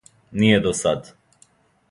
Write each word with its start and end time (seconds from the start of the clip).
Није 0.43 0.61
до 0.63 0.73
сад. 0.81 1.13